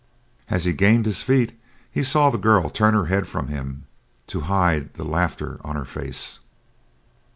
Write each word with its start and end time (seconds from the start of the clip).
As 0.49 0.65
he 0.65 0.73
gained 0.73 1.05
his 1.05 1.21
feet 1.21 1.55
he 1.91 2.01
saw 2.01 2.31
the 2.31 2.39
girl 2.39 2.71
turn 2.71 2.95
her 2.95 3.05
head 3.05 3.27
from 3.27 3.49
him 3.49 3.83
to 4.25 4.39
hide 4.49 4.91
the 4.95 5.03
laughter 5.05 5.59
on 5.63 5.75
her 5.75 5.85
face. 5.85 6.39